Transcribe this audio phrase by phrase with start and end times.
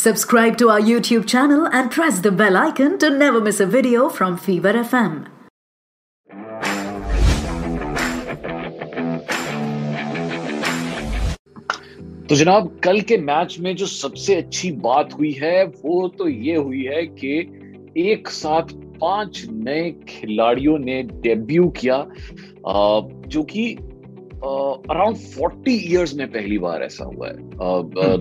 [0.00, 4.08] Subscribe to our YouTube channel and press the bell icon to never miss a video
[4.08, 5.26] from Fever FM.
[12.28, 16.56] तो जनाब कल के match में जो सबसे अच्छी बात हुई है वो तो ये
[16.56, 17.36] हुई है कि
[18.10, 18.72] एक साथ
[19.04, 22.04] पाँच नए खिलाड़ियों ने डेब्यू किया
[23.28, 23.66] जो कि
[24.44, 27.34] अराउंड फोर्टी ईयर्स में पहली बार ऐसा हुआ है।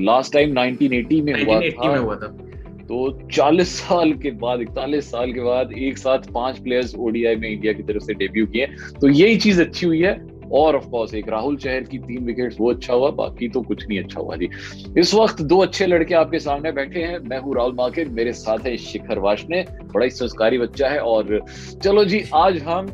[0.04, 2.28] लास्ट टाइम 1980 में हुआ था, में हुआ था।
[2.88, 7.50] तो 40 साल के बाद इकतालीस साल के बाद एक साथ पाँच प्लेयर्स ओडीआई में
[7.50, 8.66] इंडिया की तरफ़ से डेब्यू किए
[9.02, 10.13] तो यही चीज़ अच्छी हुई है।
[10.53, 13.88] और ऑफ़ कोर्स एक राहुल चहर की तीन विकेट्स वो अच्छा हुआ बाकी तो कुछ
[13.88, 14.49] नहीं अच्छा हुआ जी।
[14.98, 18.66] इस वक्त दो अच्छे लड़के आपके सामने बैठे हैं। मैं हूँ राहुल मार्केट मेरे साथ
[18.66, 21.40] है शिखर वाशने बड़ा ही संस्कारी बच्चा है और
[21.84, 22.88] चलो जी आज हम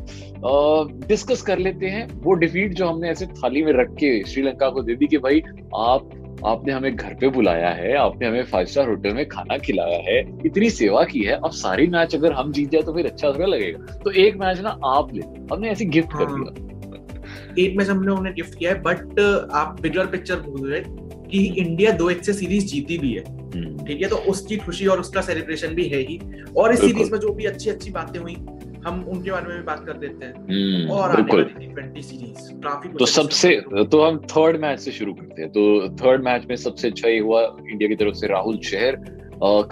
[1.08, 4.82] डिस्कस कर लेते हैं वो डिफीट जो हमने ऐसे थाली में रख के श्रीलंका को
[4.82, 5.42] दे दी कि भाई
[5.76, 6.10] आप
[6.46, 10.18] आपने हमें घर पे बुलाया है आपने हमें फाइव स्टार होटल में खाना खिलाया है
[10.46, 13.96] इतनी सेवा की है अब सारी मैच अगर हम जीत जाए तो फिर अच्छा लगेगा।
[13.96, 15.22] तो एक मैच ना आप ले
[15.52, 16.74] हमने ऐसे गिफ्ट कर हाँ। दिया।
[17.58, 19.20] एक मैच हमने उन्हें गिफ्ट किया है बट
[19.54, 20.80] आप बिगर पिक्चर भूल रहे
[21.30, 24.08] कि इंडिया दो एक से सीरीज़ जीती भी है। हम्म, ठीक है?
[24.08, 26.18] तो उसकी खुशी और उसका सेलिब्रेशन भी है ही।
[26.56, 28.34] और इस सीरीज़ में जो भी अच्छी अच्छी बातें हुई
[28.86, 32.88] हम उनके बारे में भी बात कर देते हैं। हम्म, और आने बिल्कुल। सीरीज़ काफ़ी
[32.98, 33.50] तो सबसे
[33.92, 37.18] तो हम थर्ड मैच से शुरू करते हैं। तो थर्ड मैच में सबसे अच्छा ये
[37.18, 38.96] हुआ इंडिया की तरफ़ से राहुल शहर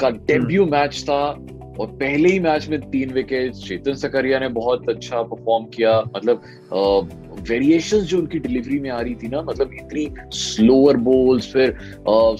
[0.00, 1.20] का डेब्यू मैच था
[1.80, 6.42] और पहले ही मैच में तीन विकेट चेतन सकरिया ने बहुत अच्छा परफॉर्म किया। मतलब
[7.48, 11.76] वेरिएशंस जो उनकी डिलीवरी में आ रही थी ना मतलब इतनी स्लोअर बॉल्स फिर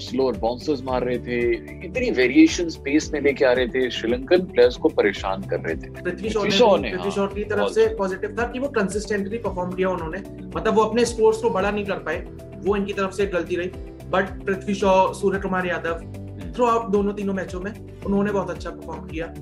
[0.01, 1.39] स्लोअर बाउंसर्स मार रहे थे
[1.87, 5.89] इतनी वेरिएशन पेस में लेके आ रहे थे श्रीलंकन प्लेयर्स को परेशान कर रहे थे।
[6.01, 9.71] पृथ्वी शॉ ने पृथ्वी हाँ, शॉ की तरफ़ से पॉजिटिव था कि वो कंसिस्टेंटली परफॉर्म
[9.71, 10.17] किया उन्होंने।
[10.55, 12.25] मतलब वो अपने स्कोर्स को बड़ा नहीं कर पाए
[12.65, 13.67] वो इनकी तरफ़ से गलती रही।
[14.09, 16.24] But Prithvi Shaw Surya Kumar Yadav
[16.55, 17.71] through out दोनों तीनों मैचों में
[18.05, 19.33] उन्होंने बहुत अच्छा परफॉर्म किया।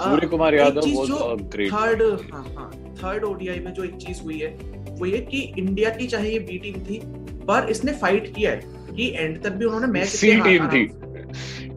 [0.00, 2.70] सूर्य कुमार यादव जो थर्ड हाँ हाँ
[3.02, 4.48] थर्ड ओडीआई में जो एक चीज़ हुई है
[4.98, 7.00] वो ये कि इंडिया की चाहे ये बी टीम थी
[7.46, 10.82] पर इसने फाइट किया है कि एंड तक भी उन्होंने मैच सी टीम थी।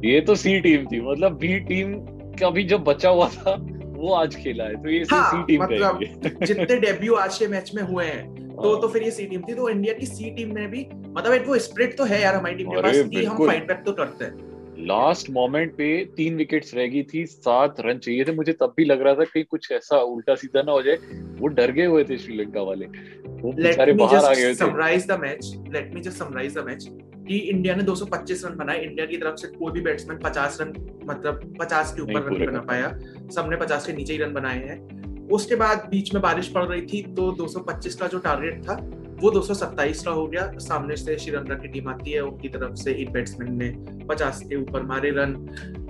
[0.06, 1.94] ये तो सी टीम थी मतलब बी टीम
[2.40, 3.56] का भी जो बचा हुआ था
[3.98, 6.00] वो आज खेला है तो ये हाँ, सी हाँ, टीम मतलब
[6.46, 8.24] जितने डेब्यू आज के मैच में हुए हैं
[8.56, 11.34] तो तो फिर ये सी टीम थी तो इंडिया की सी टीम में भी मतलब
[11.34, 13.92] एक वो स्प्रिट तो है यार हमारी टीम के पास कि हम फाइट बैक तो
[13.94, 14.53] करते हैं।
[14.84, 18.86] लास्ट मोमेंट पे तीन विकेट्स रह गई थी सात रन चाहिए थे। मुझे तब भी
[18.86, 20.96] लग रहा था कि कुछ ऐसा उल्टा सीधा ना हो जाए।
[21.40, 22.86] वो डर गए हुए थे श्रीलंका वाले।
[23.26, 26.88] वो बेचारे बाहर आ गए थे। Summarise the match let me just summarise the match
[27.28, 30.74] कि इंडिया ने 225 रन बनाए। इंडिया की तरफ़ से कोई भी बैट्समैन 50 रन
[31.06, 32.98] मतलब 50 के ऊपर रन नहीं बना पाया।
[33.36, 36.82] सबने 50 के नीचे ही रन बनाए हैं। उसके बाद बीच में बारिश पड़ रही
[36.82, 38.76] थी तो 225 का जो टारगेट था
[39.22, 42.94] वो 227 का हो गया। सामने से श्रीलंका की टीम आती है उनकी तरफ़ से
[42.94, 43.70] एक बैट्समैन ने
[44.06, 45.34] 50 के ऊपर मारे रन।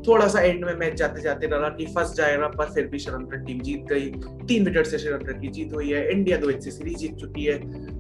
[0.08, 3.46] थोड़ा सा एंड में मैच जाते जाते लगा कि फंस जाएगा पर फिर भी श्रीलंकन
[3.46, 4.10] टीम जीत गई।
[4.48, 7.46] तीन विकेट से श्रीलंका की जीत हुई है। इंडिया दो एक से सीरीज़ जीत चुकी
[7.46, 7.58] है।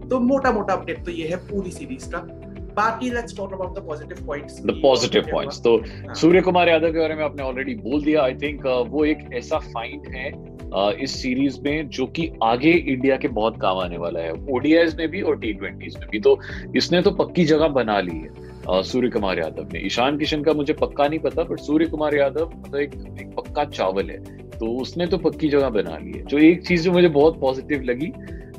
[0.09, 2.27] तो मोटा मोटा अपडेट तो ये है पूरी सीरीज़ का।
[2.75, 6.91] बाकी let's talk about the positive points the positive points तो हाँ। सूर्य कुमार यादव
[6.91, 10.31] के बारे में आपने ऑलरेडी बोल दिया आई थिंक वो एक ऐसा फाइंड है
[10.73, 15.07] इस सीरीज़ में जो कि आगे इंडिया के बहुत काम आने वाला है। ओडीआईज में
[15.07, 16.39] भी और टी ट्वेंटीज में भी। तो
[16.75, 20.73] इसने तो पक्की जगह बना ली है सूर्य कुमार यादव ने। ईशान किशन का मुझे
[20.73, 24.17] पक्का नहीं पता पर सूर्य कुमार यादव मतलब एक, एक पक्का चावल है।
[24.49, 27.81] तो उसने तो पक्की जगह बना ली है। जो एक चीज़ जो मुझे बहुत पॉजिटिव
[27.81, 28.11] लगी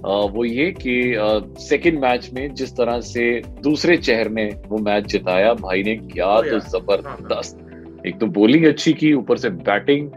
[0.04, 0.94] वो ये कि
[1.60, 3.22] सेकंड मैच में जिस तरह से
[3.62, 8.92] दूसरे चेहर ने वो मैच जिताया भाई ने क्या तो ज़बरदस्त। एक तो बॉलिंग अच्छी
[8.92, 10.10] की ऊपर से बैटिंग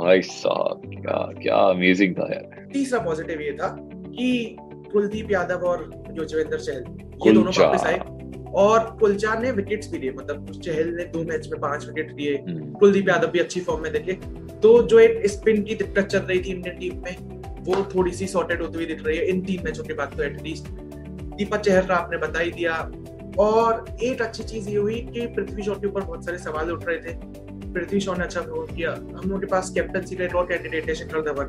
[0.00, 4.56] भाई साहब क्या क्या अमेजिंग था यार। तीसरा पॉजिटिव ये था कि
[4.92, 6.84] कुलदीप यादव और युजवेंद्र चहल
[7.26, 7.98] ये दोनों वापस आए।
[8.54, 12.36] और कुलचा ने विकेट्स भी लिए मतलब चहल ने दो मैच में पाँच विकेट लिए
[12.36, 14.12] हम्म, कुलदीप यादव भी अच्छी फॉर्म में देखे।
[14.62, 18.26] तो जो एक स्पिन की दिक्कत चल रही थी इंडियन टीम में वो थोड़ी सी
[18.26, 20.68] सॉर्टेड होती हुई दिख रही है इन तीन मैचों के बाद तो एटलीस्ट
[21.36, 22.90] दीपक चहर आपने बता ही दिया।
[23.38, 26.84] और एक अच्छी चीज़ ये हुई कि पृथ्वी शॉ के ऊपर बहुत सारे सवाल उठ
[26.88, 27.14] रहे थे।
[27.74, 30.88] पृथ्वी शॉ ने अच्छा परफॉर्म किया। हम लोगों के पास कैप्टनसी का एक और कैंडिडेट
[30.88, 31.48] है शिखर धवन।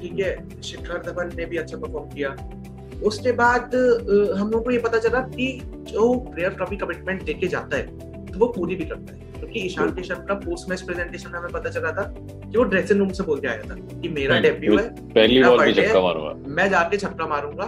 [0.00, 0.60] ठीक है?
[0.62, 2.36] शिखर धवन ने भी अच्छा परफॉर्म किया।
[3.06, 3.74] उसके बाद
[4.38, 7.82] हम लोगों को ये पता चला कि जो प्लेयर कभी कमिटमेंट देके जाता है
[8.26, 11.52] तो वो पूरी भी करता है। क्योंकि ईशान किशन का पोस्ट मैच प्रेजेंटेशन में हमें
[11.52, 14.78] पता चला था कि वो ड्रेसिंग रूम से बोल के आया था कि मेरा डेब्यू
[14.78, 17.64] है पहली बॉल पे छक्का मारूँगा। मैं जाके छक्का मारूँगा।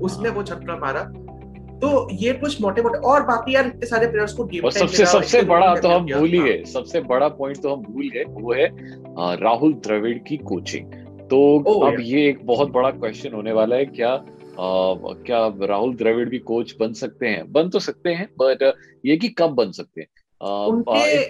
[0.00, 1.02] उसने हाँ। वो छक्का मारा।
[1.80, 5.42] तो ये कुछ मोटे मोटे और बाकी यार इतने सारे प्लेयर्स को गेम सबसे सबसे
[5.42, 8.52] बड़ा तो हम भूल ही हाँ, गए सबसे बड़ा पॉइंट तो हम भूल गए वो
[8.52, 8.68] है
[9.36, 10.86] राहुल द्रविड़ की कोचिंग
[11.30, 16.28] तो अब ये एक बहुत बड़ा क्वेश्चन होने वाला है क्या अ, क्या राहुल द्रविड़
[16.28, 17.52] भी कोच बन सकते हैं?
[17.52, 18.72] बन तो सकते हैं बट
[19.06, 20.08] ये कि कब बन सकते हैं?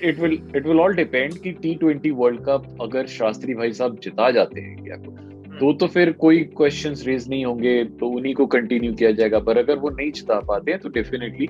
[0.08, 3.98] It will it will all depend कि टी ट्वेंटी वर्ल्ड कप अगर शास्त्री भाई साहब
[4.02, 5.25] जिता जाते हैं इंडिया को।
[5.60, 9.58] तो तो फिर कोई क्वेश्चंस रेज नहीं होंगे तो उन्हीं को कंटिन्यू किया जाएगा। पर
[9.58, 11.46] अगर वो नहीं जिता पाते हैं तो definitely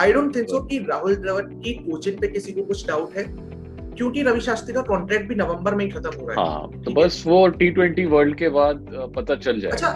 [0.00, 3.24] I don't think so कि राहुल द्रविड़ की कोचिंग पे किसी को कुछ डाउट है
[3.96, 6.92] क्योंकि रवि शास्त्री का कॉन्ट्रैक्ट भी नवंबर में ही खत्म हो रहा है। हाँ तो
[6.92, 8.86] बस वो टी ट्वेंटी वर्ल्ड के बाद
[9.16, 9.90] पता चल जाए अच्छा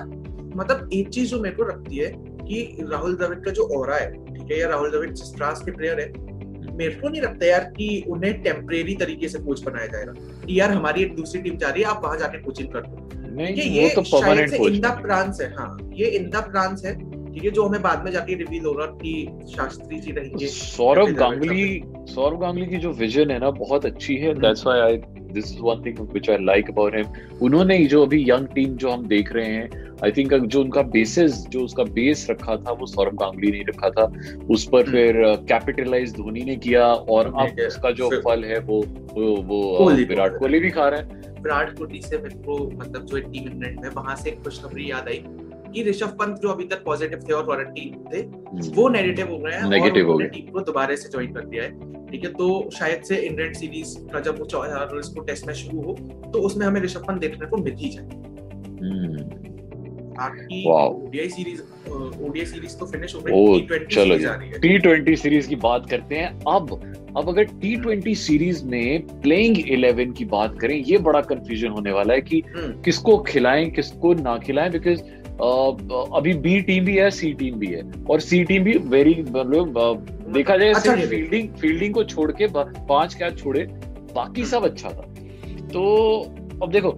[0.56, 4.10] मतलब एक चीज़ जो मेरे को रखती है कि राहुल द्रविड़ का जो और है
[4.12, 6.27] ठीक है या राहुल द्रविड़ जिस क्लास के प्लेयर है
[6.72, 10.12] मेरे को नहीं लगता यार कि उन्हें टेम्परेरी तरीके से कोच बनाया जाएगा।
[10.46, 13.08] कि यार हमारी एक दूसरी टीम जा रही है आप वहाँ जाके कोचिंग कर दो।
[13.36, 16.94] नहीं ये, ये तो शायद से इंदा प्रांस है। हाँ ये इंदा प्रांस है
[17.32, 19.12] ठीक है जो हमें बाद में जाके रिवील होगा कि
[19.56, 24.34] शास्त्री जी रहेंगे। सौरभ गांगुली सौरभ गांगुली की जो विजन है ना बहुत अच्छी है।
[24.34, 24.96] That's why I
[25.32, 28.90] this is one thing which I like about him उन्होंने जो अभी यंग टीम जो
[28.90, 32.86] हम देख रहे हैं आई थिंक जो उनका बेसिस जो उसका बेस रखा था वो
[32.86, 34.04] सौरभ गांगुली ने रखा था।
[34.50, 35.14] उस पर हम्म। फिर
[35.48, 38.80] कैपिटलाइज धोनी ने किया और अब उसका जो फल है वो
[39.12, 43.20] वो वो विराट कोहली भी खा रहा है। विराट कोहली से मेरे को मतलब जो
[43.20, 45.22] टीम इंग्लैंड है वहाँ से खुशखबरी याद आई।
[45.72, 49.38] कि ऋषभ पंत जो अभी तक पॉजिटिव थे और क्वारंटीन थे हम्म। वो नेगेटिव हो
[49.38, 52.30] गए हैं नेगेटिव हो गए। टीम को दोबारा से ज्वाइन कर दिया है। ठीक है
[52.32, 52.48] तो
[52.78, 55.94] शायद से इंग्लैंड सीरीज़ का जब वो इसको टेस्ट मैच शुरू हो
[56.32, 58.26] तो उसमें हमें ऋषभ पंत देखने को मिल ही जाए।
[60.68, 61.60] ओडीआई सीरीज़
[61.90, 63.60] ओडीआई सीरीज़ तो फिनिश हो गई
[64.60, 66.80] टी ट्वेंटी सीरीज़ की बात करते हैं। अब
[67.16, 71.92] अब अगर टी ट्वेंटी सीरीज़ में प्लेइंग इलेवन की बात करें ये बड़ा कंफ्यूजन होने
[71.92, 75.02] वाला है कि हम्म। किसको खिलाएँ किसको ना खिलाएँ बिकॉज़
[75.40, 80.06] अभी बी टीम भी है सी टीम भी है। और सी टीम भी वेरी मतलब
[80.28, 83.64] देखा जाए अच्छा फील्डिंग फील्डिंग को छोड़ के पाँच कैच छोड़े
[84.14, 85.02] बाकी सब अच्छा था।
[85.68, 85.84] तो
[86.62, 86.92] अब देखो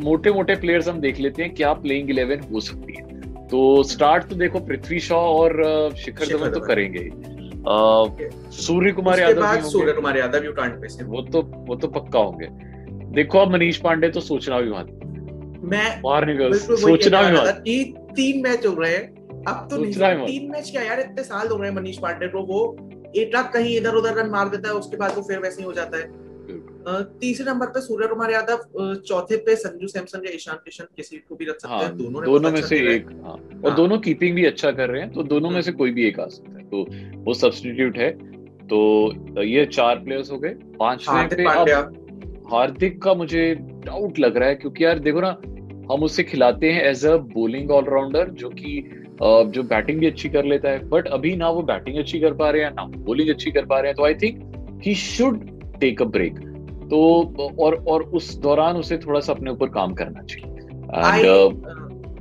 [0.00, 3.02] मोटे मोटे प्लेयर्स हम देख लेते हैं क्या प्लेइंग इलेवन हो सकती है।
[3.48, 7.10] तो स्टार्ट तो देखो पृथ्वी शॉ और शिखर धवन तो करेंगे ही।
[8.56, 10.46] सूर्य कुमार यादव सूर्य कुमार यादव
[11.06, 12.46] वो तो वो तो पक्का होंगे।
[13.14, 14.98] देखो अब मनीष पांडे तो सोचना भी मत।
[15.62, 17.62] मैं बाहर निकल सोचना भी मत।
[18.16, 21.56] तीन मैच हो रहे हैं। अब तो नहीं तीन मैच क्या यार इतने साल हो
[21.56, 22.60] गए मनीष पांडे को वो
[23.16, 25.66] एक लाख कहीं इधर उधर रन मार देता है उसके बाद वो फिर वैसे ही
[25.66, 26.20] हो जाता है।
[27.20, 31.36] तीसरे नंबर पे सूर्य कुमार यादव चौथे पे संजू सैमसन या ईशान किशन किसी को
[31.36, 34.34] भी रख सकते हाँ, हैं दोनों दोनों में से एक हाँ, और हाँ, दोनों कीपिंग
[34.36, 36.64] भी अच्छा कर रहे हैं तो दोनों में से कोई भी एक आ सकता है।
[36.64, 36.84] तो
[37.24, 38.10] वो सब्सटीट्यूट है।
[38.68, 41.44] तो ये चार प्लेयर्स हो गए। पांचवे पे
[42.50, 43.54] हार्दिक का मुझे
[43.86, 45.30] डाउट लग रहा है क्योंकि यार देखो ना
[45.90, 48.82] हम उसे खिलाते हैं एज अ बोलिंग ऑलराउंडर जो कि
[49.22, 52.50] जो बैटिंग भी अच्छी कर लेता है बट अभी ना वो बैटिंग अच्छी कर पा
[52.50, 55.44] रहे हैं ना बोलिंग अच्छी कर पा रहे हैं तो I think he should
[55.80, 56.38] take a break
[56.90, 57.00] तो
[57.60, 60.48] और और उस दौरान उसे थोड़ा सा अपने ऊपर काम करना चाहिए।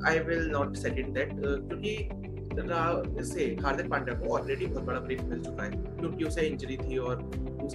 [0.07, 1.95] I will not second that क्योंकि
[3.21, 6.97] इससे हार्दिक पांड्या को ऑलरेडी बहुत बड़ा ब्रेक मिल चुका है क्योंकि उसे इंजरी थी
[6.97, 7.21] और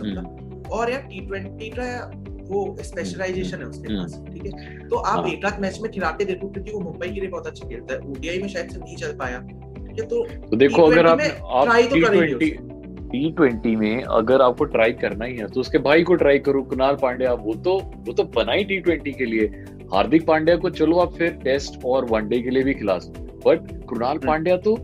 [0.00, 0.26] हम्म।
[0.70, 1.84] और यार टी ट्वेंटी का
[2.48, 5.90] वो स्पेशलाइजेशन है उसके पास हम्म। ठीक है तो आप हाँ। एक आध मैच में
[5.92, 8.78] खिलाते देखो क्योंकि वो मुंबई के लिए बहुत अच्छा खेलता है ओडीआई में शायद से
[8.78, 12.50] नहीं चल पाया ठीक है तो, तो देखो अगर आप आप टी ट्वेंटी
[13.08, 16.62] टी ट्वेंटी में अगर आपको ट्राई करना ही है तो उसके भाई को ट्राई करो
[16.64, 19.46] कुणाल पांड्या वो तो वो तो बना ही टी ट्वेंटी के लिए
[19.92, 23.70] हार्दिक पांड्या को चलो आप फिर टेस्ट और वनडे के लिए भी खिला सकते बट
[23.86, 24.76] कुणाल हम्म। पांड्या तो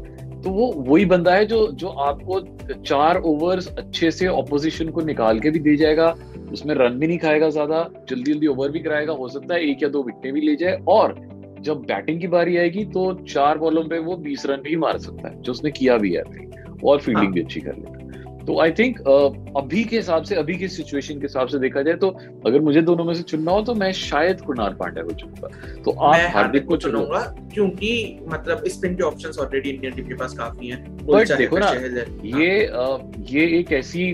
[0.44, 2.41] तो वो वही बंदा है जो जो आपको
[2.82, 6.14] चार ओवर्स अच्छे से ऑपोजिशन को निकाल के भी दे जाएगा
[6.52, 9.82] उसमें रन भी नहीं खाएगा ज़्यादा जल्दी जल्दी ओवर भी कराएगा हो सकता है एक
[9.82, 11.14] या दो विकेटें भी ले जाए और
[11.61, 15.28] जब बैटिंग की बारी आएगी तो चार बॉलों पे वो बीस रन भी मार सकता
[15.28, 16.23] है जो उसने किया भी है
[16.85, 18.02] और फील्डिंग हाँ। भी अच्छी कर लेता है
[18.47, 21.82] तो आई थिंक uh, अभी के हिसाब से अभी की सिचुएशन के हिसाब से देखा
[21.82, 22.09] जाए तो
[22.47, 25.90] अगर मुझे दोनों में से चुनना हो तो मैं शायद कुणाल पांड्या को चुनूँगा तो
[25.90, 27.21] आप हार्दिक को चुनूँगा
[27.54, 27.92] क्योंकि
[28.28, 31.71] मतलब स्पिन के ऑप्शंस ऑलरेडी इंडियन टीम के पास काफ़ी हैं बट देखो ना
[32.25, 34.12] ये हाँ। ये एक ऐसी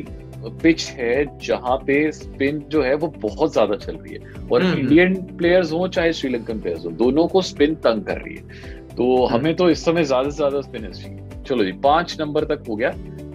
[0.63, 5.15] पिच है जहाँ पे स्पिन जो है वो बहुत ज़्यादा चल रही है। और इंडियन
[5.37, 9.35] प्लेयर्स। हो चाहे श्रीलंकन प्लेयर्स हो दोनों को स्पिन तंग कर रही है। तो हम्म।
[9.35, 12.77] हमें तो इस समय ज़्यादा से ज़्यादा स्पिन चाहिए। चलो जी पाँच नंबर तक हो
[12.77, 12.91] गया।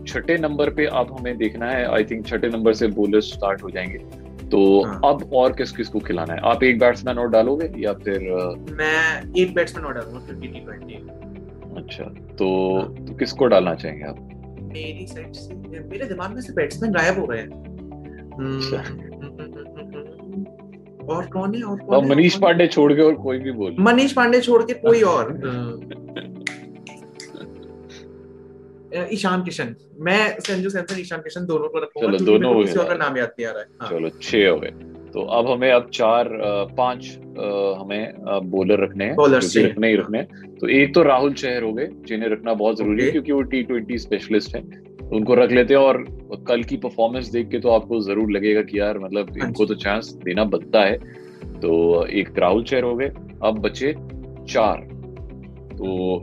[0.07, 3.69] छठे नंबर पे अब हमें देखना है। आई थिंक छठे नंबर से बोलर्स स्टार्ट हो
[3.69, 3.97] जाएँगे।
[4.49, 4.99] तो हाँ.
[5.05, 6.39] अब और किस किस को खिलाना है?
[6.43, 8.19] आप एक बैट्समैन और डालोगे या फिर
[8.71, 10.93] मैं एक बैट्समैन और डालूँगा क्योंकि टी ट्वेंटी
[11.77, 13.05] अच्छा तो, हाँ.
[13.05, 14.29] तो किसको डालना चाहेंगे आप?
[14.73, 17.49] मेरी साइड से मेरे दिमाग में से बैट्समैन गायब हो गए हैं।
[18.33, 18.77] अच्छा।
[21.13, 24.41] और कौन है और कौन मनीष पांडे छोड़ के और कोई भी बोल। मनीष पांडे
[24.41, 25.33] छोड़ के कोई और
[29.13, 32.95] ईशान किशन। मैं संजू सैमसन ईशान किशन दोनों को रखूँगा चलो दोनों किसी और का
[32.95, 33.89] नाम याद नहीं आ रहा है। हाँ.
[33.89, 34.71] चलो छह हो गए।
[35.13, 36.29] तो अब हमें अब चार
[36.77, 37.05] पाँच
[37.79, 38.13] हमें
[38.51, 42.29] बॉलर रखने हैं रखने ही रखने हैं। तो एक तो राहुल चहर हो गए जिन्हें
[42.29, 44.61] रखना बहुत ज़रूरी है क्योंकि वो टी ट्वेंटी स्पेशलिस्ट है।
[45.09, 46.03] उनको रख लेते हैं और
[46.47, 49.75] कल की परफॉर्मेंस देख के तो आपको ज़रूर लगेगा कि यार मतलब हाँ इनको तो
[49.75, 50.97] चांस देना बनता है।
[51.59, 53.11] तो एक राहुल चेहर हो गए
[53.43, 53.93] अब बचे
[54.49, 54.81] चार।
[55.73, 56.17] तो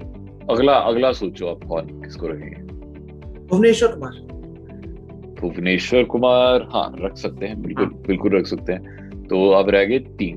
[0.51, 2.63] अगला अगला सोचो आप कौन किसको रखेंगे?
[3.47, 4.13] भुवनेश्वर कुमार।
[5.41, 9.85] भुवनेश्वर कुमार हाँ रख सकते हैं बिल्कुल हाँ। बिल्कुल रख सकते हैं। तो अब रह
[9.85, 10.37] गए तीन।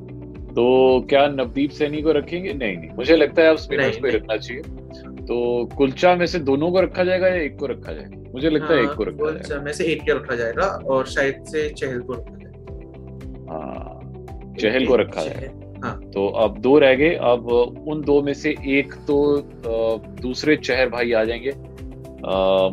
[0.50, 2.54] तो क्या नवदीप सैनी को रखेंगे?
[2.54, 4.62] नहीं नहीं मुझे लगता है अब स्पिनर्स को। रखना चाहिए।
[5.26, 8.32] तो कुलचा में से दोनों को रखा जाएगा या एक को रखा जाएगा?
[8.34, 11.06] मुझे लगता हाँ, है एक को रखा जाएगा। में से एक को रखा जाएगा और
[11.06, 14.00] शायद से चहल को रखा जाएगा। हाँ
[14.60, 17.48] चहल को रखा जाएगा। हाँ। तो अब दो रह गए अब
[17.88, 19.18] उन दो में से एक तो
[20.22, 21.52] दूसरे चहर भाई आ जाएँगे।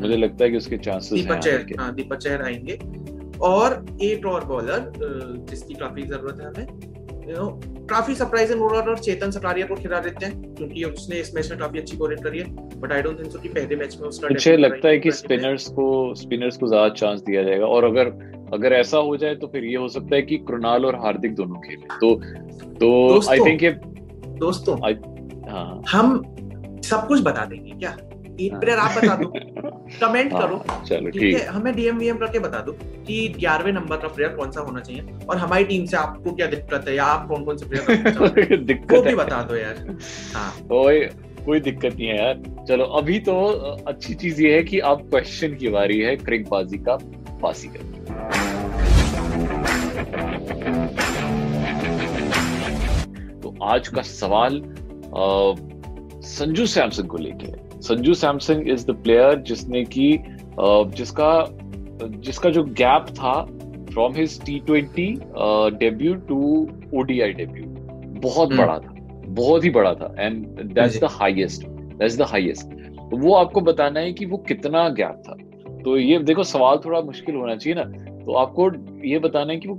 [0.01, 2.79] मुझे लगता है कि उसके चांसेस दीपक चहर हाँ दीपक चहर आएँगे।
[3.43, 4.93] और एक और बॉलर
[5.51, 7.47] जिसकी काफ़ी ज़रूरत है हमें यू नो
[7.91, 11.59] काफ़ी सरप्राइजिंग बॉलर और चेतन सटारिया को खिला देते हैं क्योंकि उसने इस मैच में
[11.59, 14.29] काफ़ी अच्छी बॉलिंग करी है but I don't think so कि पहले मैच में उसका
[14.29, 18.13] मुझे लगता है कि स्पिनर्स को स्पिनर्स को ज़्यादा चांस दिया जाएगा। और अगर
[18.55, 21.61] अगर ऐसा हो जाए तो फिर ये हो सकता है कि कृणाल और हार्दिक दोनों
[21.61, 22.15] खेले। तो
[22.81, 23.71] तो आई थिंक ये
[24.41, 24.77] दोस्तों
[25.51, 26.23] हाँ। हम
[26.85, 27.97] सब कुछ बता देंगे क्या?
[28.47, 29.29] एक प्लेयर आप बता दो।
[30.01, 31.45] कमेंट करो। हाँ, ठीक ठीक। है?
[31.47, 32.73] हमें डीएम वीएम करके बता दो
[33.07, 36.47] कि ग्यारहवें नंबर का प्लेयर कौन सा होना चाहिए और हमारी टीम से आपको क्या
[36.47, 39.97] दिक्कत है या आप कौन कौन से प्लेयर वो दिक्कत भी बता दो यार।
[40.35, 41.01] हाँ। कोई
[41.45, 43.35] कोई दिक्कत नहीं है यार। चलो अभी तो
[43.89, 46.97] अच्छी चीज़ ये है कि अब क्वेश्चन की बारी है क्रिकबाजी का
[47.43, 47.89] बासी का।
[53.43, 54.61] तो आज का सवाल
[56.29, 60.11] संजू सैमसन को लेके है। Sanju Samson is the player जिसने की
[60.97, 61.33] जिसका
[62.03, 63.33] जिसका जो गैप था
[63.93, 65.07] from his T twenty
[65.79, 66.39] debut to
[66.95, 67.65] ODI debut
[68.21, 68.95] बहुत हम्म। बड़ा था।
[69.27, 72.79] बहुत ही बड़ा था। And that's the highest that's the highest
[73.11, 75.35] तो वो आपको बताना है कि वो कितना गैप था।
[75.83, 77.85] तो ये देखो सवाल थोड़ा मुश्किल होना चाहिए ना।
[78.25, 78.71] तो आपको
[79.07, 79.79] ये बताना है कि वो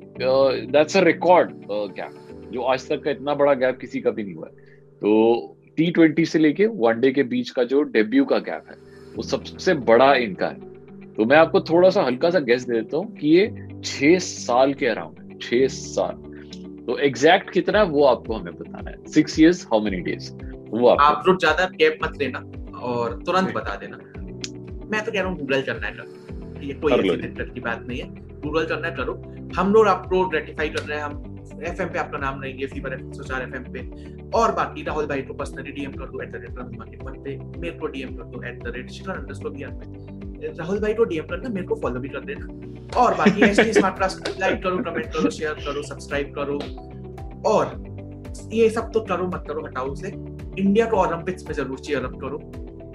[0.71, 4.33] दैट्स अ रिकॉर्ड गैप जो आज तक का इतना बड़ा गैप किसी का भी नहीं
[4.33, 4.53] हुआ है।
[4.95, 8.75] तो टी ट्वेंटी से लेके वनडे के बीच का जो डेब्यू का गैप है
[9.15, 10.69] वो सबसे बड़ा इनका है।
[11.13, 13.47] तो मैं आपको थोड़ा सा हल्का सा गेस दे देता हूँ कि ये
[13.83, 16.15] छह साल के अराउंड छह साल।
[16.85, 20.31] तो एग्जैक्ट कितना है वो आपको हमें बताना है। Six years how many days
[20.69, 22.39] वो आप आपको लोग ज़्यादा गैप मत लेना
[22.79, 26.91] और तुरंत बता देना। मैं तो कह रहा हूँ गूगल करना है करो। ये कोई
[26.93, 28.07] की बात नहीं है।
[28.41, 29.13] गूगल करना है करो।
[29.57, 33.11] हम लोग आपको रेटिफाई कर रहे हैं हम एफ़ पे आपका नाम रहेंगे फीवर एफ़
[33.13, 33.79] सौ चार एफ़ पे।
[34.37, 37.37] और बाकी राहुल भाई को पर्सनली डीएम कर दो at the rate market one पे
[37.59, 41.03] मेरे को डीएम कर दो at the rate Shikhar underscore B पे। राहुल भाई को
[41.03, 44.77] डीएम करना मेरे को फॉलो भी कर देना। और बाकी ऐसे स्मार्ट क्लास लाइक करो
[44.77, 46.59] कमेंट करो शेयर करो सब्सक्राइब करो।
[47.49, 47.83] और
[48.53, 50.07] ये सब तो करो मत करो हटाओ उसे।
[50.59, 52.37] इंडिया को ओलंपिक्स में ज़रूर चीयर अप करो।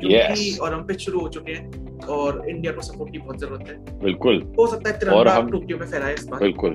[0.00, 0.58] क्योंकि.
[0.62, 4.66] ओलंपिक शुरू हो चुके हैं और इंडिया को सपोर्ट की बहुत ज़रूरत है। बिल्कुल। हो
[4.66, 6.74] सकता है तिरंगा टोक्यो में फहराए इस बार। बिल्कुल।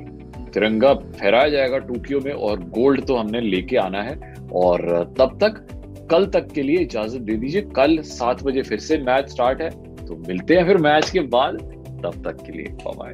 [0.54, 4.82] तिरंगा फहराया जाएगा टोक्यो में और गोल्ड तो हमने लेके आना है। और
[5.20, 5.68] तब तक,
[6.12, 9.70] कल तक के लिए इजाज़त दे दीजिए। कल सात बजे फिर से मैच स्टार्ट है।
[10.06, 11.58] तो मिलते हैं फिर मैच के बाद।
[12.04, 13.14] तब तक के लिए बाय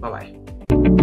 [0.00, 1.01] बाय बाय